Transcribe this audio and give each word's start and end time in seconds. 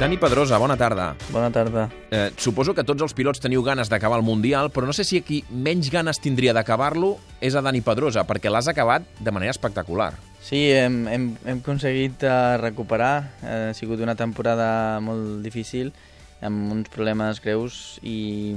Dani 0.00 0.16
Pedrosa, 0.16 0.56
bona 0.56 0.78
tarda. 0.80 1.14
Bona 1.28 1.50
tarda. 1.52 1.90
Eh, 2.08 2.30
suposo 2.40 2.72
que 2.72 2.86
tots 2.88 3.04
els 3.04 3.12
pilots 3.12 3.42
teniu 3.44 3.60
ganes 3.60 3.90
d'acabar 3.92 4.16
el 4.16 4.24
Mundial, 4.24 4.70
però 4.72 4.88
no 4.88 4.94
sé 4.96 5.04
si 5.04 5.18
aquí 5.20 5.42
menys 5.52 5.90
ganes 5.92 6.22
tindria 6.24 6.54
d'acabar-lo 6.56 7.18
és 7.44 7.52
a 7.52 7.60
Dani 7.60 7.82
Pedrosa, 7.84 8.24
perquè 8.24 8.48
l'has 8.48 8.70
acabat 8.72 9.04
de 9.20 9.34
manera 9.36 9.52
espectacular. 9.52 10.14
Sí, 10.40 10.70
hem, 10.72 11.04
hem, 11.04 11.28
hem 11.44 11.60
aconseguit 11.60 12.24
uh, 12.24 12.56
recuperar. 12.62 13.12
Ha 13.44 13.76
sigut 13.76 14.00
una 14.00 14.16
temporada 14.16 14.72
molt 15.04 15.44
difícil, 15.44 15.92
amb 16.40 16.72
uns 16.72 16.88
problemes 16.88 17.44
greus 17.44 17.98
i 18.00 18.56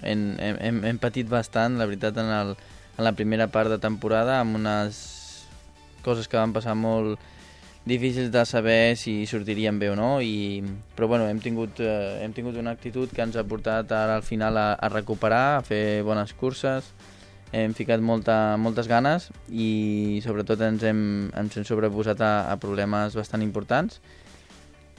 hem, 0.00 0.28
hem, 0.40 0.84
hem 0.88 1.04
patit 1.04 1.28
bastant, 1.28 1.76
la 1.76 1.84
veritat, 1.84 2.16
en, 2.16 2.32
el, 2.32 2.56
en 2.96 3.04
la 3.04 3.12
primera 3.12 3.52
part 3.52 3.68
de 3.68 3.76
temporada, 3.76 4.40
amb 4.40 4.56
unes 4.56 5.04
coses 6.00 6.32
que 6.32 6.40
van 6.40 6.56
passar 6.56 6.72
molt 6.80 7.20
difícils 7.84 8.32
de 8.32 8.44
saber 8.46 8.96
si 8.96 9.26
sortirien 9.26 9.78
bé 9.78 9.90
o 9.90 9.96
no, 9.96 10.20
i, 10.20 10.62
però 10.96 11.08
bueno, 11.08 11.28
hem 11.28 11.40
tingut, 11.40 11.80
eh, 11.80 12.20
hem 12.24 12.34
tingut 12.36 12.56
una 12.60 12.74
actitud 12.76 13.12
que 13.14 13.24
ens 13.24 13.36
ha 13.36 13.46
portat 13.48 13.92
ara 13.92 14.18
al 14.18 14.26
final 14.26 14.58
a, 14.60 14.72
a 14.74 14.90
recuperar, 14.92 15.58
a 15.58 15.62
fer 15.64 16.02
bones 16.04 16.34
curses, 16.36 16.92
hem 17.52 17.72
ficat 17.72 18.02
molta, 18.04 18.56
moltes 18.60 18.88
ganes 18.88 19.30
i 19.48 20.20
sobretot 20.24 20.60
ens 20.66 20.84
hem, 20.84 21.02
ens 21.32 21.56
hem 21.56 21.64
sobreposat 21.64 22.20
a, 22.20 22.32
a 22.52 22.56
problemes 22.60 23.16
bastant 23.16 23.44
importants 23.44 24.02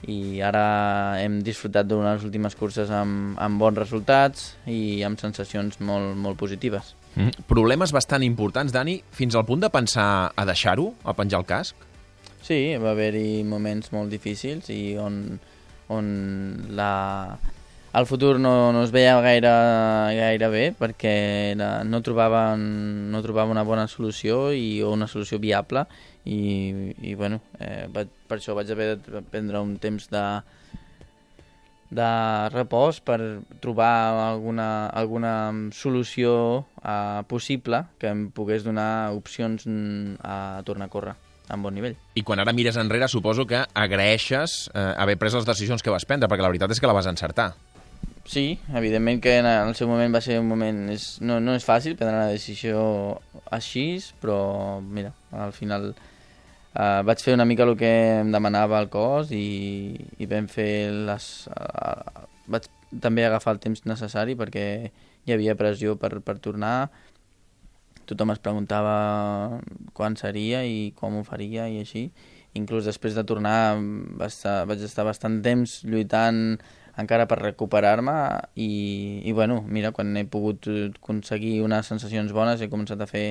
i 0.08 0.40
ara 0.42 1.20
hem 1.20 1.40
disfrutat 1.44 1.86
d'unes 1.86 2.24
últimes 2.24 2.56
curses 2.56 2.90
amb, 2.94 3.36
amb 3.38 3.60
bons 3.60 3.78
resultats 3.78 4.54
i 4.66 5.02
amb 5.06 5.20
sensacions 5.20 5.78
molt, 5.84 6.16
molt 6.16 6.40
positives. 6.40 6.94
Mm. 7.14 7.44
Problemes 7.50 7.92
bastant 7.92 8.24
importants, 8.24 8.72
Dani, 8.72 9.00
fins 9.12 9.36
al 9.36 9.44
punt 9.46 9.60
de 9.60 9.70
pensar 9.70 10.32
a 10.34 10.48
deixar-ho, 10.48 10.92
a 11.04 11.14
penjar 11.18 11.42
el 11.42 11.48
casc? 11.48 11.89
Sí, 12.42 12.74
va 12.80 12.94
haver-hi 12.94 13.42
moments 13.44 13.92
molt 13.92 14.10
difícils 14.12 14.70
i 14.72 14.96
on, 14.98 15.16
on 15.92 16.06
la, 16.76 16.92
el 17.92 18.06
futur 18.08 18.38
no, 18.40 18.72
no 18.72 18.84
es 18.86 18.92
veia 18.94 19.18
gaire, 19.20 19.52
gaire 20.16 20.48
bé 20.52 20.62
perquè 20.78 21.12
no, 21.58 22.00
trobava, 22.06 22.54
no 22.56 23.20
trobava 23.26 23.52
una 23.52 23.66
bona 23.68 23.84
solució 23.92 24.48
i, 24.56 24.80
o 24.80 24.94
una 24.96 25.10
solució 25.10 25.40
viable 25.42 25.84
i, 26.24 26.94
i 27.02 27.14
bueno, 27.14 27.42
eh, 27.60 27.84
vaig, 27.92 28.08
per 28.28 28.40
això 28.40 28.56
vaig 28.56 28.72
haver 28.72 28.94
de 28.96 29.22
prendre 29.30 29.60
un 29.60 29.76
temps 29.82 30.08
de, 30.08 30.26
de 31.92 32.10
repòs 32.56 33.04
per 33.04 33.20
trobar 33.60 33.94
alguna, 34.30 34.70
alguna 34.88 35.34
solució 35.76 36.36
eh, 36.80 37.20
possible 37.28 37.84
que 38.00 38.14
em 38.14 38.30
pogués 38.32 38.64
donar 38.64 39.10
opcions 39.12 39.68
mm, 39.68 40.22
a 40.24 40.62
tornar 40.64 40.88
a 40.88 40.96
córrer 40.96 41.20
amb 41.50 41.66
bon 41.66 41.74
nivell. 41.76 41.96
I 42.14 42.24
quan 42.26 42.40
ara 42.42 42.54
mires 42.56 42.78
enrere, 42.80 43.08
suposo 43.08 43.46
que 43.50 43.64
agraeixes 43.74 44.68
eh, 44.74 44.92
haver 44.96 45.18
pres 45.20 45.36
les 45.36 45.48
decisions 45.48 45.82
que 45.82 45.92
vas 45.92 46.06
prendre, 46.08 46.30
perquè 46.30 46.46
la 46.46 46.52
veritat 46.52 46.72
és 46.72 46.80
que 46.80 46.90
la 46.90 46.96
vas 46.96 47.10
encertar. 47.10 47.52
Sí, 48.30 48.60
evidentment 48.76 49.20
que 49.20 49.38
en 49.40 49.46
el 49.48 49.74
seu 49.74 49.88
moment 49.90 50.14
va 50.14 50.20
ser 50.22 50.38
un 50.38 50.46
moment... 50.46 50.84
És, 50.92 51.16
no, 51.24 51.40
no 51.42 51.56
és 51.58 51.66
fàcil 51.66 51.96
prendre 51.98 52.18
una 52.18 52.30
decisió 52.30 52.82
així, 53.50 53.86
però 54.22 54.78
mira, 54.84 55.10
al 55.34 55.54
final 55.56 55.90
uh, 55.90 57.00
vaig 57.08 57.24
fer 57.24 57.34
una 57.34 57.48
mica 57.48 57.66
el 57.66 57.74
que 57.80 57.90
em 58.20 58.30
demanava 58.30 58.78
el 58.78 58.90
cos 58.92 59.32
i, 59.34 59.96
i 60.20 60.30
vam 60.30 60.46
fer 60.52 60.92
les... 61.08 61.30
Uh, 61.50 62.28
vaig 62.50 62.68
també 63.02 63.24
agafar 63.26 63.56
el 63.56 63.62
temps 63.62 63.82
necessari 63.86 64.36
perquè 64.38 64.66
hi 65.26 65.34
havia 65.34 65.56
pressió 65.58 65.96
per, 65.98 66.16
per 66.22 66.38
tornar, 66.42 66.90
tothom 68.10 68.34
es 68.34 68.42
preguntava 68.42 69.60
quan 69.96 70.18
seria 70.18 70.64
i 70.66 70.90
com 70.98 71.20
ho 71.20 71.24
faria 71.26 71.68
i 71.70 71.80
així. 71.84 72.10
Inclús 72.58 72.88
després 72.88 73.14
de 73.14 73.24
tornar 73.24 73.78
vaig 74.18 74.28
estar, 74.32 74.64
vaig 74.66 74.82
estar 74.82 75.06
bastant 75.06 75.38
temps 75.44 75.80
lluitant 75.86 76.58
encara 77.00 77.26
per 77.30 77.38
recuperar-me 77.40 78.16
i, 78.58 79.22
i 79.24 79.32
bueno, 79.32 79.60
mira, 79.66 79.94
quan 79.96 80.16
he 80.18 80.26
pogut 80.28 80.66
aconseguir 80.68 81.60
unes 81.64 81.88
sensacions 81.88 82.34
bones 82.36 82.60
he 82.60 82.70
començat 82.72 83.00
a 83.00 83.08
fer 83.08 83.26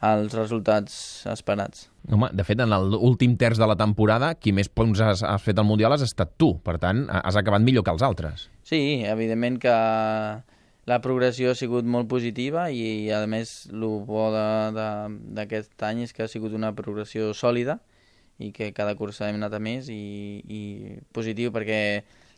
els 0.00 0.32
resultats 0.32 0.94
esperats. 1.28 1.88
Home, 2.08 2.30
de 2.32 2.44
fet, 2.46 2.60
en 2.64 2.72
l'últim 2.72 3.36
terç 3.40 3.60
de 3.60 3.68
la 3.68 3.76
temporada, 3.76 4.32
qui 4.34 4.54
més 4.56 4.70
punts 4.72 5.00
has, 5.04 5.22
has 5.26 5.44
fet 5.44 5.60
al 5.60 5.68
Mundial 5.68 5.92
has 5.92 6.04
estat 6.06 6.32
tu. 6.40 6.54
Per 6.64 6.78
tant, 6.80 7.04
has 7.12 7.36
acabat 7.36 7.62
millor 7.64 7.84
que 7.84 7.92
els 7.92 8.04
altres. 8.06 8.48
Sí, 8.64 9.02
evidentment 9.04 9.60
que 9.60 9.74
la 10.88 11.00
progressió 11.04 11.50
ha 11.52 11.58
sigut 11.58 11.84
molt 11.84 12.08
positiva 12.08 12.70
i, 12.72 13.10
a 13.12 13.20
més, 13.28 13.68
el 13.72 13.84
bo 14.08 14.30
d'aquest 14.32 15.84
any 15.86 16.04
és 16.06 16.14
que 16.16 16.24
ha 16.24 16.30
sigut 16.30 16.56
una 16.56 16.72
progressió 16.76 17.34
sòlida 17.36 17.78
i 18.40 18.50
que 18.56 18.72
cada 18.72 18.96
cursa 18.96 19.28
hem 19.28 19.36
anat 19.36 19.54
a 19.58 19.60
més 19.60 19.90
i, 19.92 20.00
i 20.48 20.60
positiu 21.12 21.52
perquè 21.52 21.80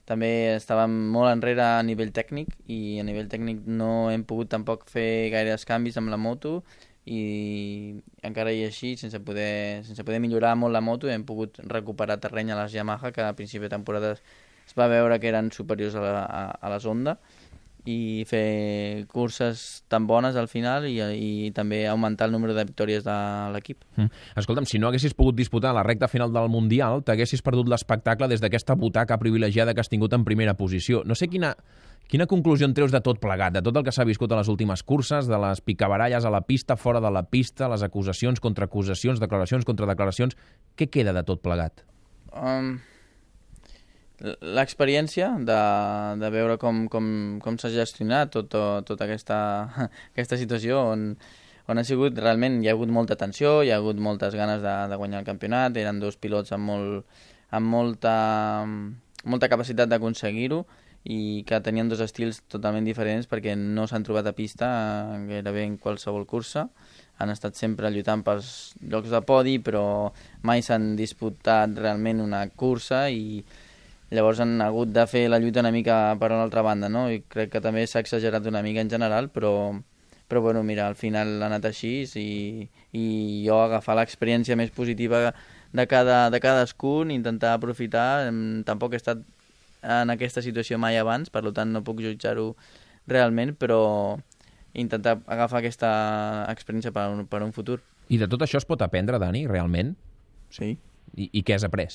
també 0.09 0.57
estàvem 0.57 0.95
molt 1.15 1.31
enrere 1.31 1.63
a 1.63 1.83
nivell 1.87 2.11
tècnic 2.11 2.51
i 2.67 2.99
a 2.99 3.05
nivell 3.07 3.31
tècnic 3.31 3.63
no 3.71 4.11
hem 4.11 4.25
pogut 4.27 4.51
tampoc 4.51 4.89
fer 4.91 5.31
gaires 5.31 5.65
canvis 5.69 6.01
amb 6.01 6.11
la 6.11 6.19
moto 6.19 6.59
i 7.07 8.03
encara 8.23 8.53
i 8.55 8.63
així, 8.67 8.97
sense 8.99 9.19
poder, 9.27 9.83
sense 9.87 10.05
poder 10.07 10.21
millorar 10.23 10.55
molt 10.59 10.75
la 10.75 10.83
moto, 10.83 11.11
hem 11.11 11.25
pogut 11.27 11.59
recuperar 11.67 12.21
terreny 12.23 12.53
a 12.53 12.59
les 12.63 12.77
Yamaha, 12.77 13.11
que 13.11 13.23
a 13.23 13.35
principi 13.35 13.67
de 13.67 13.73
temporada 13.75 14.13
es 14.15 14.77
va 14.79 14.87
veure 14.87 15.19
que 15.19 15.31
eren 15.33 15.51
superiors 15.51 15.97
a, 15.99 16.05
la, 16.05 16.23
a, 16.23 16.43
a 16.55 16.71
les 16.71 16.87
Honda, 16.87 17.17
i 17.85 18.23
fer 18.31 19.07
curses 19.11 19.83
tan 19.91 20.07
bones 20.07 20.37
al 20.39 20.47
final 20.47 20.87
i, 20.87 21.01
i 21.03 21.51
també 21.55 21.83
augmentar 21.91 22.29
el 22.29 22.35
número 22.35 22.55
de 22.55 22.65
victòries 22.69 23.03
de 23.03 23.17
l'equip. 23.55 23.83
Mm. 23.97 24.11
Escolta'm, 24.39 24.69
si 24.71 24.79
no 24.79 24.89
haguessis 24.89 25.17
pogut 25.19 25.35
disputar 25.39 25.75
la 25.75 25.83
recta 25.83 26.07
final 26.09 26.33
del 26.35 26.51
Mundial, 26.53 27.03
t'haguessis 27.03 27.43
perdut 27.43 27.71
l'espectacle 27.73 28.29
des 28.31 28.43
d'aquesta 28.43 28.77
butaca 28.79 29.19
privilegiada 29.19 29.75
que 29.75 29.83
has 29.83 29.91
tingut 29.91 30.15
en 30.15 30.25
primera 30.25 30.55
posició. 30.55 31.03
No 31.05 31.19
sé 31.19 31.27
quina, 31.33 31.57
quina 32.07 32.29
conclusió 32.31 32.69
en 32.69 32.77
treus 32.79 32.95
de 32.95 33.03
tot 33.03 33.19
plegat, 33.19 33.57
de 33.57 33.65
tot 33.67 33.77
el 33.77 33.87
que 33.87 33.95
s'ha 33.95 34.07
viscut 34.07 34.31
a 34.31 34.39
les 34.39 34.53
últimes 34.53 34.87
curses, 34.87 35.27
de 35.27 35.43
les 35.43 35.61
picabaralles 35.61 36.25
a 36.25 36.31
la 36.31 36.45
pista, 36.47 36.77
fora 36.77 37.03
de 37.03 37.11
la 37.11 37.25
pista, 37.27 37.71
les 37.73 37.83
acusacions, 37.83 38.41
contraacusacions, 38.41 39.23
declaracions, 39.23 39.67
contradeclaracions... 39.67 40.39
Què 40.73 40.87
queda 40.89 41.13
de 41.13 41.21
tot 41.29 41.43
plegat? 41.45 41.83
Um, 42.33 42.79
l'experiència 44.23 45.33
de, 45.43 45.61
de 46.21 46.31
veure 46.31 46.59
com, 46.63 46.85
com, 46.93 47.07
com 47.43 47.59
s'ha 47.59 47.73
gestionat 47.75 48.31
tota 48.37 48.83
tot 48.87 49.01
aquesta, 49.03 49.39
aquesta 50.15 50.39
situació 50.39 50.79
on, 50.93 51.09
on 51.71 51.79
ha 51.81 51.85
sigut 51.87 52.19
realment, 52.19 52.61
hi 52.63 52.71
ha 52.71 52.77
hagut 52.77 52.93
molta 52.93 53.19
tensió, 53.19 53.61
hi 53.63 53.73
ha 53.73 53.81
hagut 53.81 53.99
moltes 53.99 54.37
ganes 54.39 54.63
de, 54.63 54.77
de 54.91 54.99
guanyar 55.01 55.23
el 55.23 55.29
campionat, 55.29 55.77
eren 55.79 55.99
dos 56.03 56.19
pilots 56.23 56.55
amb, 56.55 56.71
molt, 56.71 57.27
amb 57.51 57.75
molta, 57.75 58.15
molta 59.25 59.51
capacitat 59.51 59.91
d'aconseguir-ho 59.91 60.63
i 61.03 61.43
que 61.47 61.59
tenien 61.59 61.89
dos 61.91 62.03
estils 62.05 62.45
totalment 62.53 62.87
diferents 62.87 63.27
perquè 63.27 63.57
no 63.59 63.89
s'han 63.91 64.05
trobat 64.07 64.29
a 64.31 64.37
pista 64.37 64.69
gairebé 65.27 65.65
en 65.67 65.75
qualsevol 65.83 66.29
cursa. 66.31 66.69
Han 67.19 67.31
estat 67.35 67.59
sempre 67.59 67.91
lluitant 67.91 68.23
pels 68.27 68.77
llocs 68.87 69.11
de 69.11 69.21
podi 69.27 69.59
però 69.59 70.13
mai 70.47 70.63
s'han 70.63 70.95
disputat 70.99 71.75
realment 71.79 72.23
una 72.23 72.45
cursa 72.55 73.09
i, 73.11 73.43
llavors 74.13 74.41
han 74.45 74.61
hagut 74.61 74.93
de 74.93 75.07
fer 75.09 75.25
la 75.31 75.41
lluita 75.41 75.63
una 75.65 75.73
mica 75.73 75.97
per 76.21 76.31
una 76.33 76.45
altra 76.45 76.63
banda, 76.63 76.89
no? 76.93 77.07
I 77.11 77.23
crec 77.33 77.53
que 77.55 77.63
també 77.65 77.87
s'ha 77.87 78.03
exagerat 78.05 78.47
una 78.47 78.63
mica 78.63 78.83
en 78.85 78.91
general, 78.91 79.31
però, 79.33 79.73
però 80.29 80.43
bueno, 80.45 80.63
mira, 80.63 80.87
al 80.87 80.97
final 80.97 81.41
ha 81.41 81.49
anat 81.49 81.71
així 81.71 81.95
i, 82.21 82.69
i 82.93 83.05
jo 83.47 83.63
agafar 83.63 83.97
l'experiència 83.97 84.57
més 84.57 84.71
positiva 84.71 85.31
de, 85.73 85.87
cada, 85.89 86.27
de 86.31 86.41
cadascun, 86.45 87.11
intentar 87.11 87.57
aprofitar, 87.57 88.29
tampoc 88.69 88.93
he 88.93 89.01
estat 89.01 89.25
en 89.83 90.13
aquesta 90.15 90.45
situació 90.45 90.79
mai 90.79 91.01
abans, 91.01 91.33
per 91.33 91.43
tant 91.51 91.73
no 91.73 91.83
puc 91.83 92.05
jutjar-ho 92.05 92.53
realment, 93.11 93.57
però 93.59 93.83
intentar 94.79 95.19
agafar 95.27 95.61
aquesta 95.61 95.91
experiència 96.53 96.93
per 96.95 97.09
un, 97.11 97.27
per 97.27 97.43
un 97.43 97.53
futur. 97.53 97.81
I 98.13 98.21
de 98.21 98.29
tot 98.29 98.45
això 98.45 98.61
es 98.61 98.69
pot 98.69 98.83
aprendre, 98.85 99.19
Dani, 99.19 99.47
realment? 99.49 99.97
Sí. 100.53 100.77
I, 101.17 101.29
i 101.33 101.43
què 101.43 101.57
has 101.57 101.65
après? 101.67 101.89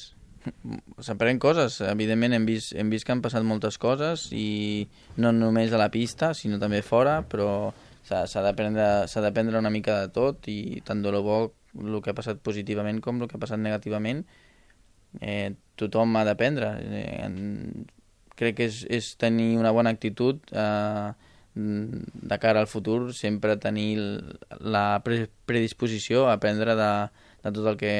S'aprenen 1.03 1.39
coses. 1.39 1.81
Evidentment 1.85 2.35
hem 2.37 2.47
vist, 2.47 2.73
hem 2.77 2.89
vist 2.93 3.07
que 3.07 3.13
han 3.15 3.23
passat 3.25 3.45
moltes 3.47 3.77
coses 3.81 4.27
i 4.35 4.87
no 5.17 5.31
només 5.35 5.73
a 5.73 5.81
la 5.81 5.91
pista, 5.93 6.33
sinó 6.37 6.59
també 6.61 6.81
fora, 6.85 7.19
però 7.27 7.73
s'ha 8.07 8.41
d'aprendre 8.43 9.59
una 9.59 9.73
mica 9.73 10.01
de 10.01 10.11
tot 10.15 10.47
i 10.47 10.81
tant 10.87 11.01
de 11.03 11.11
lo 11.11 11.23
bo 11.23 11.37
el 11.77 12.01
que 12.01 12.11
ha 12.11 12.17
passat 12.17 12.39
positivament 12.43 13.01
com 13.03 13.21
el 13.21 13.27
que 13.27 13.37
ha 13.37 13.41
passat 13.41 13.59
negativament 13.59 14.23
eh, 15.21 15.53
tothom 15.75 16.15
ha 16.15 16.23
d'aprendre 16.27 16.71
eh, 16.79 17.27
crec 18.39 18.57
que 18.57 18.67
és, 18.69 18.83
és 18.89 19.11
tenir 19.19 19.55
una 19.59 19.73
bona 19.75 19.91
actitud 19.93 20.39
eh, 20.53 21.09
de 21.57 22.37
cara 22.39 22.61
al 22.61 22.69
futur 22.69 23.13
sempre 23.17 23.57
tenir 23.57 23.97
la 24.61 25.01
predisposició 25.03 26.27
a 26.27 26.37
aprendre 26.37 26.75
de, 26.77 26.91
de 27.43 27.51
tot 27.53 27.67
el 27.69 27.77
que 27.79 27.93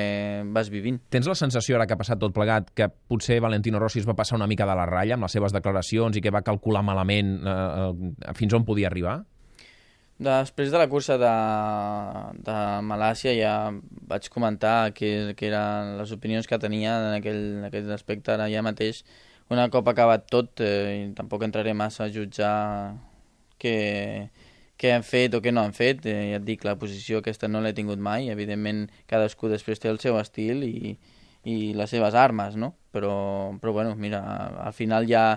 vas 0.53 0.69
vivint. 0.73 0.99
Tens 1.13 1.29
la 1.29 1.37
sensació, 1.37 1.77
ara 1.77 1.87
que 1.87 1.95
ha 1.95 1.99
passat 1.99 2.19
tot 2.19 2.33
plegat, 2.35 2.71
que 2.75 2.89
potser 2.89 3.39
Valentino 3.43 3.79
Rossi 3.79 4.01
es 4.01 4.09
va 4.09 4.17
passar 4.17 4.39
una 4.39 4.49
mica 4.49 4.67
de 4.67 4.75
la 4.75 4.87
ratlla 4.89 5.17
amb 5.17 5.27
les 5.27 5.37
seves 5.37 5.55
declaracions 5.55 6.17
i 6.17 6.23
que 6.23 6.33
va 6.33 6.43
calcular 6.45 6.83
malament 6.83 7.37
eh, 7.43 7.57
eh, 8.27 8.35
fins 8.37 8.57
on 8.57 8.65
podia 8.67 8.89
arribar? 8.91 9.21
Després 10.17 10.71
de 10.73 10.79
la 10.81 10.87
cursa 10.89 11.19
de, 11.21 11.31
de 12.41 12.57
Malàcia 12.81 13.35
ja 13.37 13.53
vaig 14.09 14.29
comentar 14.33 14.91
que, 14.97 15.35
que 15.37 15.51
eren 15.51 15.93
les 15.99 16.11
opinions 16.15 16.49
que 16.49 16.57
tenia 16.57 16.95
en 17.03 17.19
aquell, 17.19 17.43
en 17.59 17.67
aquell 17.69 17.91
aspecte 17.93 18.33
ara 18.33 18.49
ja 18.49 18.65
mateix 18.65 19.03
una 19.53 19.69
cop 19.71 19.87
acabat 19.87 20.25
tot, 20.27 20.59
eh, 20.65 21.13
tampoc 21.15 21.45
entraré 21.45 21.75
massa 21.77 22.07
a 22.07 22.11
jutjar 22.11 22.97
què, 23.61 23.75
què 24.77 24.93
han 24.93 25.03
fet 25.03 25.35
o 25.35 25.41
què 25.41 25.51
no 25.53 25.63
han 25.65 25.73
fet. 25.73 26.05
Eh, 26.05 26.31
ja 26.31 26.39
et 26.39 26.45
dic, 26.45 26.65
la 26.67 26.77
posició 26.79 27.21
aquesta 27.21 27.49
no 27.49 27.61
l'he 27.61 27.73
tingut 27.77 27.99
mai. 27.99 28.29
Evidentment, 28.33 28.85
cadascú 29.09 29.49
després 29.51 29.81
té 29.81 29.91
el 29.91 29.99
seu 30.03 30.19
estil 30.21 30.63
i, 30.67 30.95
i 31.49 31.57
les 31.77 31.93
seves 31.93 32.17
armes, 32.17 32.57
no? 32.59 32.73
Però, 32.93 33.13
però 33.61 33.73
bueno, 33.73 33.95
mira, 33.95 34.21
al 34.63 34.75
final 34.77 35.09
ja 35.09 35.29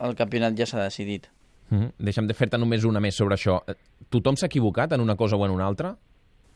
el 0.00 0.16
campionat 0.16 0.56
ja 0.58 0.66
s'ha 0.66 0.82
decidit. 0.82 1.30
Mm 1.70 1.78
-hmm. 1.78 1.92
Deixa'm 1.98 2.26
de 2.26 2.34
fer-te 2.34 2.58
només 2.58 2.84
una 2.84 3.00
més 3.00 3.14
sobre 3.14 3.36
això. 3.36 3.62
Eh, 3.68 3.74
tothom 4.08 4.36
s'ha 4.36 4.46
equivocat 4.46 4.92
en 4.92 5.00
una 5.00 5.16
cosa 5.16 5.36
o 5.36 5.44
en 5.44 5.52
una 5.52 5.66
altra? 5.66 5.96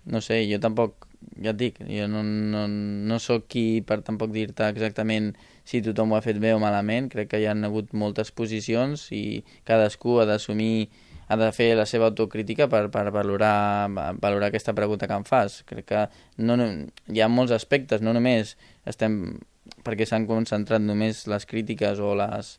No 0.05 0.21
sé, 0.21 0.47
jo 0.53 0.59
tampoc, 0.61 1.07
ja 1.41 1.51
et 1.51 1.57
dic, 1.57 1.79
jo 1.79 2.09
no, 2.09 2.23
no, 2.23 2.67
no 2.69 3.19
sóc 3.19 3.47
qui 3.49 3.81
per 3.81 4.03
tampoc 4.03 4.33
dir-te 4.33 4.69
exactament 4.69 5.35
si 5.65 5.81
tothom 5.81 6.13
ho 6.13 6.17
ha 6.17 6.21
fet 6.21 6.39
bé 6.39 6.53
o 6.53 6.59
malament. 6.59 7.09
Crec 7.09 7.29
que 7.29 7.41
hi 7.41 7.47
han 7.47 7.65
hagut 7.65 7.93
moltes 7.93 8.31
posicions 8.31 9.13
i 9.13 9.45
cadascú 9.65 10.21
ha 10.21 10.27
d'assumir 10.27 10.91
ha 11.29 11.39
de 11.41 11.51
fer 11.57 11.73
la 11.79 11.87
seva 11.89 12.11
autocrítica 12.11 12.69
per, 12.69 12.87
per 12.93 13.09
valorar, 13.15 13.89
valorar 14.21 14.51
aquesta 14.51 14.75
pregunta 14.77 15.09
que 15.09 15.19
em 15.19 15.27
fas. 15.29 15.63
Crec 15.69 15.89
que 15.89 16.07
no, 16.39 16.57
no, 16.61 16.69
hi 17.11 17.25
ha 17.25 17.31
molts 17.33 17.55
aspectes, 17.57 18.05
no 18.05 18.15
només 18.17 18.57
estem 18.89 19.39
perquè 19.85 20.07
s'han 20.09 20.29
concentrat 20.29 20.83
només 20.85 21.25
les 21.31 21.47
crítiques 21.49 22.01
o 22.01 22.15
les, 22.19 22.55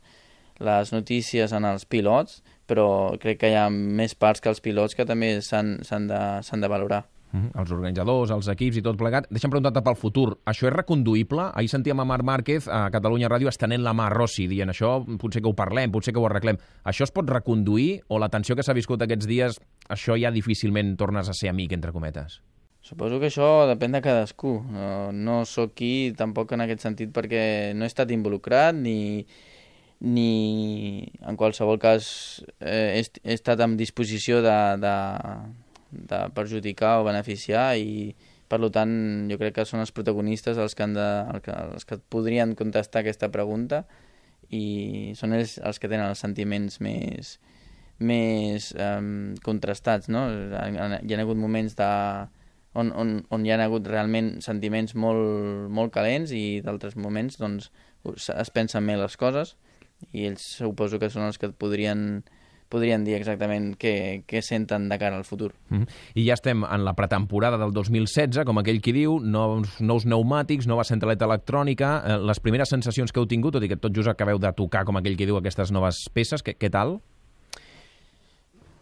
les 0.59 0.93
notícies 0.93 1.53
en 1.53 1.67
els 1.69 1.85
pilots, 1.85 2.41
però 2.65 2.87
crec 3.21 3.43
que 3.43 3.51
hi 3.51 3.59
ha 3.59 3.67
més 3.69 4.15
parts 4.17 4.41
que 4.41 4.49
els 4.49 4.63
pilots 4.63 4.97
que 4.97 5.05
també 5.05 5.37
s'han 5.45 5.77
de, 6.09 6.23
de 6.41 6.71
valorar. 6.71 7.05
Mm 7.35 7.41
-hmm. 7.41 7.59
Els 7.59 7.71
organitzadors, 7.71 8.31
els 8.31 8.47
equips 8.47 8.77
i 8.77 8.81
tot 8.81 8.97
plegat. 8.97 9.27
Deixa'm 9.29 9.51
preguntar-te 9.51 9.81
pel 9.83 9.95
futur. 9.95 10.37
Això 10.45 10.67
és 10.67 10.73
reconduïble? 10.73 11.51
Ahir 11.53 11.69
sentíem 11.69 11.99
a 11.99 12.05
Marc 12.05 12.23
Márquez 12.23 12.67
a 12.67 12.89
Catalunya 12.89 13.27
Ràdio 13.27 13.49
estenent 13.49 13.83
la 13.83 13.93
mà 13.93 14.05
a 14.05 14.09
Rossi, 14.09 14.47
dient 14.47 14.69
això 14.69 15.03
potser 15.19 15.41
que 15.41 15.49
ho 15.49 15.53
parlem, 15.53 15.91
potser 15.91 16.13
que 16.13 16.19
ho 16.19 16.25
arreglem. 16.25 16.57
Això 16.85 17.03
es 17.03 17.11
pot 17.11 17.29
reconduir 17.29 18.01
o 18.07 18.19
la 18.19 18.29
tensió 18.29 18.55
que 18.55 18.63
s'ha 18.63 18.73
viscut 18.73 19.01
aquests 19.01 19.27
dies, 19.27 19.59
això 19.89 20.15
ja 20.17 20.31
difícilment 20.31 20.95
tornes 20.97 21.29
a 21.29 21.33
ser 21.33 21.49
amic, 21.49 21.73
entre 21.73 21.91
cometes? 21.91 22.41
Suposo 22.81 23.19
que 23.19 23.27
això 23.27 23.67
depèn 23.67 23.91
de 23.91 24.01
cadascú. 24.01 24.63
No, 24.69 25.11
no 25.11 25.43
sóc 25.45 25.73
qui 25.73 26.13
tampoc 26.15 26.51
en 26.53 26.61
aquest 26.61 26.81
sentit 26.81 27.09
perquè 27.11 27.73
no 27.73 27.83
he 27.83 27.87
estat 27.87 28.11
involucrat 28.11 28.75
ni, 28.75 29.25
ni 29.99 31.11
en 31.25 31.35
qualsevol 31.35 31.79
cas 31.79 32.43
eh, 32.59 33.01
he, 33.01 33.03
he 33.23 33.33
estat 33.33 33.59
en 33.59 33.75
disposició 33.75 34.41
de, 34.45 34.77
de, 34.77 34.95
de 36.09 36.21
perjudicar 36.35 36.99
o 36.99 37.05
beneficiar 37.07 37.73
i 37.79 38.15
per 38.49 38.59
tant 38.69 38.93
jo 39.31 39.37
crec 39.41 39.55
que 39.57 39.65
són 39.65 39.81
els 39.81 39.93
protagonistes 39.95 40.59
els 40.61 40.75
que, 40.77 40.85
han 40.85 40.93
de, 40.93 41.07
els 41.75 41.87
que 41.87 41.97
podrien 42.13 42.53
contestar 42.55 43.01
aquesta 43.01 43.31
pregunta 43.33 43.83
i 44.53 45.13
són 45.17 45.33
ells 45.33 45.57
els 45.57 45.81
que 45.81 45.89
tenen 45.89 46.11
els 46.11 46.21
sentiments 46.21 46.77
més, 46.83 47.35
més 47.97 48.69
um, 48.77 49.33
contrastats, 49.43 50.11
no? 50.13 50.27
Hi 50.29 50.77
ha, 50.77 51.21
hagut 51.23 51.39
moments 51.41 51.73
de, 51.79 51.89
on, 52.75 52.91
on, 52.93 53.17
on 53.33 53.45
hi 53.45 53.53
ha 53.53 53.59
hagut 53.63 53.87
realment 53.89 54.35
sentiments 54.45 54.93
molt, 54.95 55.69
molt 55.73 55.93
calents 55.95 56.33
i 56.35 56.61
d'altres 56.65 56.95
moments 56.99 57.39
doncs, 57.41 57.71
es 58.13 58.51
pensen 58.53 58.85
més 58.85 59.01
les 59.01 59.17
coses 59.17 59.55
i 60.11 60.27
ells 60.29 60.43
suposo 60.59 60.99
que 61.01 61.09
són 61.09 61.25
els 61.25 61.39
que 61.41 61.49
podrien 61.49 62.23
podrien 62.69 63.03
dir 63.05 63.15
exactament 63.17 63.73
què, 63.79 64.23
què 64.27 64.41
senten 64.45 64.87
de 64.89 64.97
cara 65.01 65.17
al 65.17 65.23
futur. 65.23 65.53
Mm 65.69 65.81
-hmm. 65.81 65.87
I 66.15 66.27
ja 66.27 66.33
estem 66.33 66.63
en 66.63 66.85
la 66.85 66.93
pretemporada 66.93 67.57
del 67.57 67.71
2016, 67.71 68.45
com 68.45 68.57
aquell 68.57 68.81
qui 68.81 68.93
diu, 68.93 69.19
nous, 69.19 69.79
nous 69.79 70.05
pneumàtics, 70.05 70.67
nova 70.67 70.83
centraleta 70.83 71.25
electrònica, 71.25 72.03
eh, 72.05 72.17
les 72.17 72.39
primeres 72.39 72.69
sensacions 72.69 73.11
que 73.11 73.19
heu 73.19 73.27
tingut, 73.27 73.53
tot 73.53 73.63
i 73.63 73.67
que 73.67 73.77
tot 73.77 73.95
just 73.95 74.09
acabeu 74.09 74.39
de 74.39 74.51
tocar, 74.53 74.85
com 74.85 74.97
aquell 74.97 75.15
qui 75.15 75.25
diu, 75.25 75.37
aquestes 75.37 75.71
noves 75.71 76.09
peces, 76.13 76.43
què, 76.43 76.55
què 76.57 76.69
tal? 76.69 76.99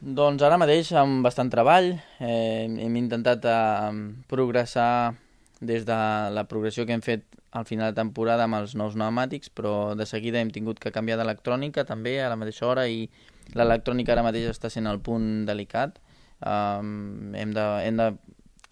Doncs 0.01 0.41
ara 0.43 0.57
mateix 0.57 0.91
amb 0.91 1.23
bastant 1.23 1.49
treball, 1.49 1.93
eh, 2.19 2.67
hem 2.67 2.95
intentat 2.95 3.45
eh, 3.45 4.13
progressar 4.27 5.15
des 5.61 5.85
de 5.85 5.95
la 6.35 6.43
progressió 6.43 6.85
que 6.85 6.91
hem 6.91 7.01
fet 7.01 7.23
al 7.53 7.65
final 7.69 7.91
de 7.91 7.99
temporada 8.01 8.47
amb 8.47 8.57
els 8.57 8.73
nous 8.73 8.95
pneumàtics, 8.97 9.51
però 9.53 9.93
de 9.97 10.07
seguida 10.09 10.41
hem 10.41 10.49
tingut 10.53 10.79
que 10.81 10.91
canviar 10.91 11.19
d'electrònica 11.19 11.85
també 11.85 12.17
a 12.19 12.31
la 12.31 12.37
mateixa 12.39 12.65
hora 12.65 12.87
i 12.89 13.05
l'electrònica 13.53 14.15
ara 14.15 14.25
mateix 14.25 14.49
està 14.49 14.71
sent 14.73 14.89
el 14.89 14.99
punt 15.05 15.45
delicat. 15.45 15.99
Um, 16.41 17.35
hem 17.37 17.53
de, 17.53 17.65
hem 17.85 17.99
de 18.01 18.07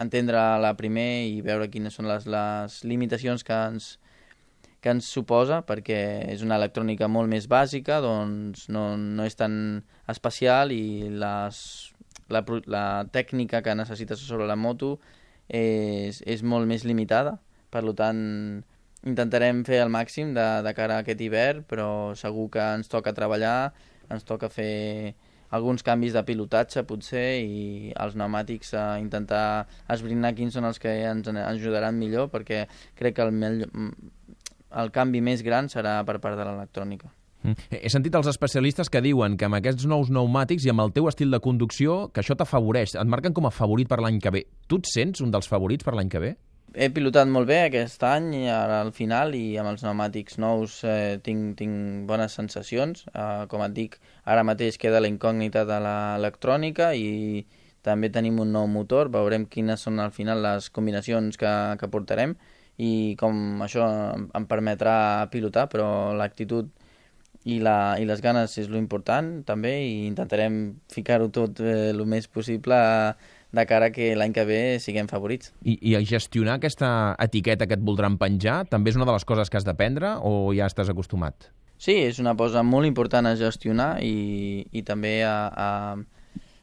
entendre-la 0.02 0.74
primer 0.74 1.28
i 1.30 1.38
veure 1.46 1.70
quines 1.70 1.94
són 1.94 2.10
les, 2.10 2.26
les 2.26 2.80
limitacions 2.82 3.46
que 3.46 3.54
ens, 3.70 3.86
que 4.82 4.90
ens 4.90 5.06
suposa, 5.14 5.60
perquè 5.62 6.00
és 6.34 6.42
una 6.42 6.58
electrònica 6.58 7.06
molt 7.06 7.30
més 7.30 7.46
bàsica, 7.46 8.00
doncs 8.02 8.66
no, 8.66 8.96
no 8.98 9.30
és 9.30 9.38
tan 9.38 9.54
especial 10.10 10.74
i 10.74 11.06
les, 11.22 11.62
la, 12.34 12.42
la 12.66 12.84
tècnica 13.14 13.62
que 13.62 13.78
necessites 13.78 14.26
sobre 14.26 14.50
la 14.50 14.58
moto 14.58 14.96
és, 15.46 16.18
és 16.26 16.42
molt 16.42 16.66
més 16.66 16.82
limitada. 16.88 17.38
Per 17.72 17.86
tant, 17.96 18.20
intentarem 19.08 19.64
fer 19.66 19.82
el 19.82 19.90
màxim 19.92 20.32
de, 20.36 20.46
de 20.62 20.72
cara 20.76 21.00
a 21.00 21.04
aquest 21.04 21.20
hivern, 21.20 21.64
però 21.68 22.14
segur 22.18 22.48
que 22.54 22.64
ens 22.78 22.90
toca 22.92 23.14
treballar, 23.16 23.72
ens 24.12 24.26
toca 24.28 24.50
fer 24.52 25.14
alguns 25.52 25.84
canvis 25.84 26.14
de 26.16 26.22
pilotatge 26.24 26.84
potser 26.88 27.42
i 27.44 27.92
els 28.00 28.14
pneumàtics 28.16 28.72
a 28.78 28.84
intentar 29.02 29.66
esbrinar 29.92 30.32
quins 30.36 30.54
són 30.56 30.64
els 30.64 30.80
que 30.80 30.92
ens 31.10 31.28
ajudaran 31.28 31.98
millor 31.98 32.30
perquè 32.32 32.64
crec 32.98 33.18
que 33.18 33.26
el, 33.26 33.66
el 33.68 34.94
canvi 34.94 35.20
més 35.20 35.44
gran 35.44 35.68
serà 35.68 35.98
per 36.08 36.16
part 36.24 36.40
de 36.40 36.46
l'electrònica. 36.48 37.12
Mm. 37.42 37.58
He 37.82 37.90
sentit 37.90 38.14
els 38.14 38.30
especialistes 38.30 38.88
que 38.88 39.02
diuen 39.04 39.36
que 39.36 39.48
amb 39.48 39.58
aquests 39.58 39.84
nous 39.90 40.08
pneumàtics 40.08 40.64
i 40.64 40.72
amb 40.72 40.86
el 40.86 40.94
teu 40.96 41.10
estil 41.10 41.34
de 41.34 41.42
conducció, 41.42 42.06
que 42.14 42.22
això 42.22 42.38
t'afavoreix, 42.38 42.94
et 42.96 43.10
marquen 43.10 43.34
com 43.36 43.48
a 43.48 43.52
favorit 43.52 43.90
per 43.90 44.00
l'any 44.00 44.22
que 44.22 44.32
ve. 44.32 44.46
Tu 44.70 44.78
et 44.80 44.88
sents 44.88 45.20
un 45.26 45.34
dels 45.34 45.50
favorits 45.50 45.84
per 45.84 45.96
l'any 45.98 46.08
que 46.12 46.22
ve? 46.22 46.32
He 46.74 46.88
pilotat 46.94 47.28
molt 47.28 47.48
bé 47.48 47.58
aquest 47.66 48.02
any 48.06 48.46
ara 48.50 48.80
al 48.82 48.92
final 48.96 49.34
i 49.36 49.56
amb 49.60 49.72
els 49.72 49.82
pneumàtics 49.84 50.38
nous 50.42 50.78
eh, 50.88 51.18
tinc, 51.24 51.56
tinc 51.58 52.06
bones 52.08 52.36
sensacions. 52.38 53.04
Eh, 53.12 53.44
com 53.52 53.64
et 53.66 53.74
dic, 53.76 53.98
ara 54.24 54.44
mateix 54.46 54.78
queda 54.80 55.02
la 55.02 55.10
incògnita 55.12 55.64
de 55.68 55.78
l'electrònica 55.84 56.92
i 56.94 57.44
també 57.82 58.12
tenim 58.14 58.38
un 58.40 58.52
nou 58.54 58.68
motor, 58.70 59.10
veurem 59.10 59.46
quines 59.50 59.82
són 59.82 59.98
al 60.00 60.12
final 60.14 60.42
les 60.44 60.70
combinacions 60.70 61.38
que, 61.38 61.52
que 61.80 61.90
portarem 61.90 62.36
i 62.78 63.16
com 63.20 63.62
això 63.64 63.88
em 64.38 64.46
permetrà 64.48 65.26
pilotar, 65.32 65.66
però 65.68 66.12
l'actitud 66.16 66.70
i, 67.44 67.58
la, 67.58 67.98
i 67.98 68.06
les 68.06 68.22
ganes 68.22 68.54
és 68.62 68.70
lo 68.70 68.78
important 68.78 69.42
també 69.46 69.74
i 69.82 70.06
intentarem 70.06 70.58
ficar-ho 70.92 71.28
tot 71.34 71.60
eh, 71.60 71.90
el 71.90 72.04
més 72.06 72.28
possible 72.30 72.78
de 73.52 73.64
cara 73.68 73.90
que 73.92 74.12
l'any 74.16 74.32
que 74.32 74.44
ve 74.48 74.60
siguem 74.80 75.08
favorits. 75.10 75.52
I, 75.64 75.76
I 75.92 76.04
gestionar 76.08 76.56
aquesta 76.58 77.14
etiqueta 77.20 77.68
que 77.68 77.76
et 77.76 77.84
voldran 77.84 78.16
penjar 78.20 78.62
també 78.72 78.92
és 78.92 78.98
una 78.98 79.08
de 79.08 79.16
les 79.16 79.26
coses 79.28 79.52
que 79.52 79.60
has 79.60 79.68
d'aprendre 79.68 80.16
o 80.24 80.52
ja 80.56 80.70
estàs 80.70 80.90
acostumat? 80.92 81.50
Sí, 81.82 81.96
és 82.06 82.20
una 82.22 82.36
cosa 82.38 82.62
molt 82.62 82.86
important 82.86 83.26
a 83.26 83.34
gestionar 83.36 83.96
i, 84.06 84.62
i 84.70 84.84
també 84.86 85.20
a, 85.26 85.34
a, 85.50 85.68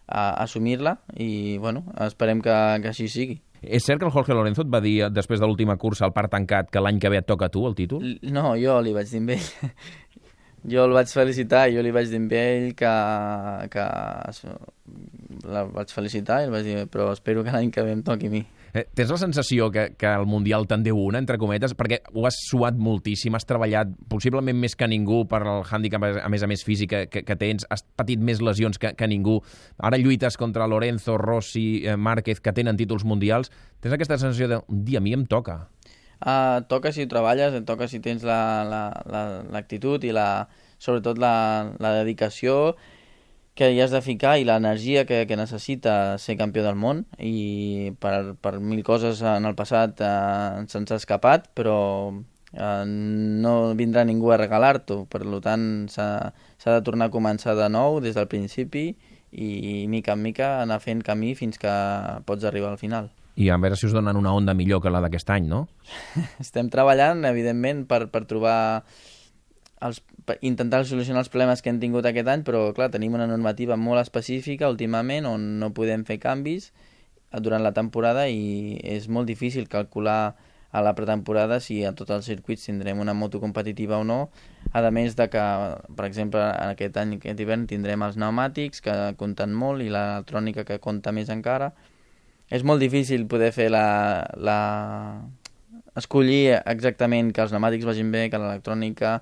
a 0.07 0.23
assumir-la 0.45 0.95
i 1.19 1.57
bueno, 1.59 1.83
esperem 2.07 2.41
que, 2.41 2.55
que 2.81 2.91
així 2.93 3.09
sigui. 3.11 3.39
És 3.59 3.83
cert 3.83 3.99
que 3.99 4.07
el 4.07 4.13
Jorge 4.15 4.33
Lorenzo 4.33 4.63
et 4.63 4.71
va 4.71 4.79
dir 4.79 5.09
després 5.11 5.41
de 5.41 5.47
l'última 5.49 5.75
cursa 5.77 6.07
al 6.07 6.15
parc 6.15 6.31
tancat 6.31 6.69
que 6.71 6.79
l'any 6.79 7.01
que 7.03 7.11
ve 7.11 7.19
et 7.19 7.27
toca 7.27 7.49
a 7.49 7.51
tu 7.51 7.65
el 7.67 7.75
títol? 7.75 8.15
No, 8.31 8.53
jo 8.55 8.79
li 8.81 8.95
vaig 8.95 9.11
dir 9.11 9.19
amb 9.19 9.35
ell. 9.35 9.49
jo 10.73 10.87
el 10.87 10.95
vaig 10.95 11.11
felicitar 11.11 11.67
jo 11.73 11.83
li 11.83 11.91
vaig 11.95 12.07
dir 12.07 12.23
amb 12.23 12.35
ell 12.39 12.71
que, 12.79 12.93
que 13.75 13.85
la 15.47 15.65
vaig 15.69 15.91
felicitar 15.93 16.41
i 16.41 16.47
el 16.47 16.53
vaig 16.53 16.65
dir, 16.65 16.85
però 16.91 17.11
espero 17.13 17.43
que 17.43 17.53
l'any 17.53 17.71
que 17.71 17.83
ve 17.85 17.93
em 17.95 18.01
toqui 18.05 18.27
a 18.27 18.33
mi. 18.33 18.41
Eh, 18.73 18.83
tens 18.93 19.09
la 19.09 19.17
sensació 19.17 19.71
que, 19.73 19.87
que 19.97 20.09
el 20.13 20.27
Mundial 20.29 20.67
te'n 20.69 20.83
deu 20.85 20.99
una, 21.01 21.17
entre 21.21 21.39
cometes, 21.41 21.73
perquè 21.77 22.01
ho 22.13 22.25
has 22.29 22.37
suat 22.45 22.77
moltíssim, 22.77 23.33
has 23.33 23.47
treballat 23.49 23.95
possiblement 24.11 24.57
més 24.59 24.75
que 24.77 24.89
ningú 24.89 25.23
per 25.29 25.41
al 25.41 25.63
hàndicap, 25.63 26.05
a 26.21 26.29
més 26.29 26.45
a 26.45 26.49
més 26.49 26.63
físic 26.65 26.93
que, 27.09 27.23
que 27.25 27.39
tens, 27.39 27.65
has 27.73 27.83
patit 27.97 28.21
més 28.21 28.43
lesions 28.45 28.77
que, 28.77 28.93
que 28.97 29.09
ningú, 29.09 29.39
ara 29.81 29.97
lluites 29.97 30.37
contra 30.37 30.67
Lorenzo, 30.69 31.17
Rossi, 31.17 31.81
eh, 31.85 31.97
Márquez, 31.97 32.43
que 32.45 32.53
tenen 32.53 32.77
títols 32.77 33.07
mundials, 33.09 33.49
tens 33.81 33.97
aquesta 33.97 34.19
sensació 34.21 34.51
de, 34.51 34.61
un 34.69 34.85
dia 34.85 35.01
a 35.01 35.05
mi 35.05 35.17
em 35.17 35.25
toca. 35.25 35.63
Uh, 36.19 36.59
toca 36.67 36.91
si 36.91 37.07
treballes, 37.07 37.53
et 37.55 37.63
toca 37.65 37.87
si 37.87 38.01
tens 38.03 38.25
l'actitud 38.27 40.03
la, 40.03 40.03
la, 40.03 40.03
la, 40.03 40.09
i 40.09 40.15
la, 40.15 40.29
sobretot 40.77 41.17
la, 41.17 41.33
la 41.79 41.93
dedicació 42.01 42.75
que 43.59 43.73
hi 43.75 43.81
has 43.83 43.91
de 43.91 43.99
ficar 43.99 44.37
i 44.39 44.45
l'energia 44.47 45.03
que, 45.03 45.25
que 45.27 45.35
necessita 45.35 46.15
ser 46.15 46.37
campió 46.39 46.63
del 46.63 46.77
món 46.79 47.01
i 47.19 47.91
per, 47.99 48.37
per 48.39 48.53
mil 48.63 48.85
coses 48.87 49.19
en 49.19 49.43
el 49.49 49.57
passat 49.59 49.99
eh, 49.99 50.63
se'ns 50.71 50.93
ha 50.95 50.99
escapat, 51.01 51.49
però 51.59 51.75
eh, 52.07 52.85
no 52.87 53.53
vindrà 53.75 54.05
ningú 54.07 54.31
a 54.31 54.39
regalar-t'ho, 54.39 55.01
per 55.11 55.25
tant 55.43 55.67
s'ha 55.91 56.31
de 56.63 56.79
tornar 56.87 57.09
a 57.09 57.15
començar 57.17 57.57
de 57.59 57.67
nou 57.67 57.99
des 57.99 58.15
del 58.15 58.31
principi 58.31 58.93
i 59.35 59.85
mica 59.91 60.15
en 60.15 60.23
mica 60.23 60.53
anar 60.63 60.79
fent 60.79 61.03
camí 61.03 61.35
fins 61.35 61.59
que 61.59 61.75
pots 62.25 62.47
arribar 62.47 62.71
al 62.71 62.79
final. 62.79 63.11
I 63.35 63.51
a 63.51 63.59
veure 63.59 63.75
si 63.75 63.91
us 63.91 63.93
donen 63.95 64.15
una 64.15 64.31
onda 64.33 64.55
millor 64.55 64.79
que 64.81 64.91
la 64.91 65.03
d'aquest 65.03 65.35
any, 65.35 65.51
no? 65.51 65.65
Estem 66.43 66.71
treballant, 66.71 67.27
evidentment, 67.27 67.85
per, 67.91 68.05
per 68.07 68.23
trobar 68.23 68.59
els, 69.83 70.01
intentar 70.41 70.83
solucionar 70.85 71.23
els 71.23 71.31
problemes 71.33 71.61
que 71.61 71.71
hem 71.71 71.79
tingut 71.81 72.05
aquest 72.05 72.27
any, 72.27 72.43
però 72.47 72.69
clar, 72.77 72.89
tenim 72.93 73.15
una 73.17 73.27
normativa 73.27 73.77
molt 73.77 74.01
específica 74.03 74.69
últimament 74.69 75.27
on 75.29 75.59
no 75.61 75.73
podem 75.75 76.05
fer 76.05 76.19
canvis 76.23 76.71
durant 77.37 77.63
la 77.63 77.73
temporada 77.73 78.27
i 78.27 78.79
és 78.83 79.07
molt 79.07 79.29
difícil 79.29 79.67
calcular 79.69 80.35
a 80.71 80.81
la 80.81 80.93
pretemporada 80.93 81.59
si 81.59 81.81
a 81.85 81.93
tots 81.97 82.13
els 82.13 82.27
circuits 82.29 82.67
tindrem 82.67 82.99
una 83.01 83.15
moto 83.17 83.39
competitiva 83.41 83.97
o 83.97 84.03
no, 84.05 84.29
a 84.73 84.81
més 84.93 85.15
de 85.17 85.25
que, 85.33 85.45
per 85.97 86.05
exemple, 86.05 86.41
aquest 86.41 86.97
any, 87.01 87.15
aquest 87.17 87.41
hivern, 87.41 87.65
tindrem 87.69 88.05
els 88.05 88.19
pneumàtics 88.19 88.83
que 88.85 88.97
compten 89.17 89.55
molt 89.57 89.81
i 89.81 89.89
l'electrònica 89.89 90.65
que 90.67 90.77
compta 90.79 91.11
més 91.11 91.29
encara. 91.33 91.71
És 92.49 92.63
molt 92.65 92.81
difícil 92.81 93.25
poder 93.29 93.49
fer 93.53 93.69
la, 93.73 94.21
la... 94.37 94.59
escollir 95.97 96.59
exactament 96.59 97.33
que 97.33 97.41
els 97.41 97.53
pneumàtics 97.53 97.89
vagin 97.89 98.13
bé, 98.13 98.27
que 98.29 98.41
l'electrònica 98.41 99.19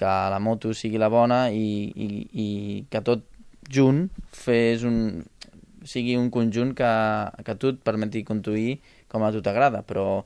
que 0.00 0.12
la 0.32 0.40
moto 0.40 0.72
sigui 0.76 1.00
la 1.00 1.10
bona 1.12 1.44
i, 1.52 1.90
i, 1.92 2.08
i 2.32 2.48
que 2.90 3.02
tot 3.04 3.26
junt 3.70 4.06
fes 4.34 4.84
un, 4.88 5.20
sigui 5.84 6.16
un 6.16 6.30
conjunt 6.32 6.72
que, 6.76 6.92
que 7.44 7.56
tu 7.60 7.74
et 7.74 7.82
permeti 7.84 8.24
conduir 8.26 8.80
com 9.10 9.24
a 9.26 9.32
tu 9.34 9.42
t'agrada, 9.44 9.82
però 9.86 10.22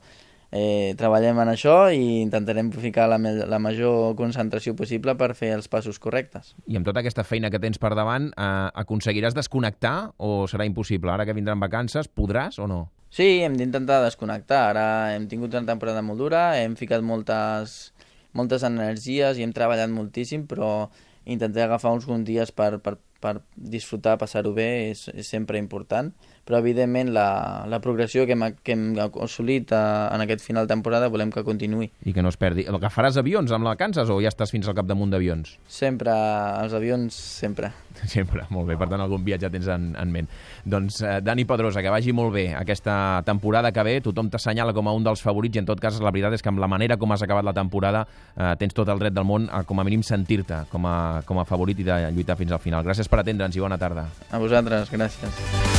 eh, 0.55 0.93
treballem 0.97 1.39
en 1.43 1.51
això 1.51 1.75
i 1.91 2.21
intentarem 2.21 2.71
ficar 2.73 3.07
la, 3.11 3.19
la 3.19 3.59
major 3.59 4.15
concentració 4.19 4.75
possible 4.77 5.15
per 5.19 5.33
fer 5.37 5.53
els 5.57 5.69
passos 5.71 5.99
correctes. 5.99 6.53
I 6.67 6.79
amb 6.79 6.87
tota 6.87 7.01
aquesta 7.03 7.25
feina 7.27 7.51
que 7.51 7.61
tens 7.61 7.81
per 7.81 7.95
davant, 7.97 8.31
eh, 8.31 8.51
aconseguiràs 8.85 9.37
desconnectar 9.37 9.97
o 10.17 10.45
serà 10.51 10.67
impossible? 10.67 11.11
Ara 11.11 11.27
que 11.27 11.35
vindran 11.35 11.61
vacances, 11.61 12.07
podràs 12.07 12.61
o 12.61 12.69
no? 12.71 12.85
Sí, 13.15 13.41
hem 13.45 13.55
d'intentar 13.55 14.01
desconnectar. 14.03 14.61
Ara 14.73 14.87
hem 15.15 15.29
tingut 15.31 15.53
una 15.55 15.67
temporada 15.67 16.01
molt 16.03 16.19
dura, 16.19 16.47
hem 16.59 16.75
ficat 16.75 17.03
moltes 17.05 17.94
moltes 18.35 18.65
energies 18.67 19.39
i 19.39 19.45
hem 19.45 19.53
treballat 19.55 19.91
moltíssim, 19.91 20.45
però 20.49 20.89
intentar 21.25 21.65
agafar 21.65 21.95
uns 21.95 22.05
bons 22.05 22.27
dies 22.27 22.51
per, 22.53 22.75
per, 22.83 22.97
per 23.23 23.39
disfrutar, 23.55 24.19
passar-ho 24.21 24.53
bé, 24.53 24.91
és, 24.91 25.07
és 25.15 25.29
sempre 25.31 25.61
important 25.61 26.11
però 26.45 26.59
evidentment 26.61 27.09
la, 27.13 27.65
la 27.67 27.79
progressió 27.81 28.27
que 28.29 28.35
hem, 28.37 28.43
que 28.61 28.75
hem 28.75 28.85
assolit 29.01 29.73
a, 29.73 29.81
eh, 29.81 30.15
en 30.15 30.23
aquest 30.25 30.45
final 30.45 30.67
de 30.67 30.73
temporada 30.75 31.09
volem 31.09 31.31
que 31.33 31.43
continuï. 31.43 31.89
I 32.05 32.13
que 32.13 32.21
no 32.21 32.29
es 32.29 32.37
perdi. 32.37 32.67
El 32.69 32.77
que 32.81 32.91
faràs 32.93 33.17
avions 33.17 33.51
amb 33.55 33.65
la 33.65 33.75
Kansas 33.79 34.11
o 34.13 34.19
ja 34.21 34.29
estàs 34.29 34.53
fins 34.53 34.69
al 34.69 34.77
capdamunt 34.77 35.13
d'avions? 35.13 35.55
Sempre, 35.65 36.13
els 36.61 36.75
avions 36.77 37.15
sempre. 37.15 37.71
Sempre, 38.15 38.43
molt 38.51 38.67
bé. 38.69 38.75
Per 38.77 38.89
tant, 38.91 39.01
algun 39.01 39.23
viatge 39.25 39.49
tens 39.53 39.69
en, 39.71 39.93
en 39.97 40.11
ment. 40.11 40.29
Doncs, 40.67 40.99
eh, 41.01 41.17
Dani 41.25 41.47
Pedrosa, 41.49 41.81
que 41.81 41.93
vagi 41.93 42.13
molt 42.13 42.33
bé 42.35 42.45
aquesta 42.59 43.23
temporada 43.25 43.71
que 43.73 43.85
ve. 43.87 43.97
Tothom 44.05 44.29
t'assenyala 44.29 44.75
com 44.75 44.89
a 44.91 44.93
un 44.93 45.05
dels 45.07 45.23
favorits 45.25 45.57
i, 45.57 45.63
en 45.63 45.69
tot 45.69 45.81
cas, 45.81 45.97
la 46.03 46.13
veritat 46.13 46.37
és 46.37 46.45
que 46.45 46.51
amb 46.51 46.61
la 46.61 46.69
manera 46.69 46.99
com 47.01 47.15
has 47.15 47.23
acabat 47.25 47.47
la 47.47 47.55
temporada 47.55 48.05
eh, 48.05 48.51
tens 48.61 48.75
tot 48.75 48.91
el 48.91 49.01
dret 49.01 49.15
del 49.15 49.25
món 49.25 49.49
a, 49.49 49.63
com 49.65 49.81
a 49.81 49.87
mínim, 49.87 50.03
sentir-te 50.05 50.65
com, 50.69 50.85
a, 50.85 51.23
com 51.25 51.41
a 51.41 51.47
favorit 51.47 51.81
i 51.81 51.87
de 51.87 52.01
lluitar 52.11 52.37
fins 52.37 52.53
al 52.53 52.61
final. 52.61 52.85
Gràcies 52.85 53.09
per 53.09 53.23
atendre'ns 53.23 53.57
i 53.57 53.65
bona 53.65 53.79
tarda. 53.81 54.09
A 54.29 54.43
vosaltres, 54.43 54.91
gràcies. 54.93 55.74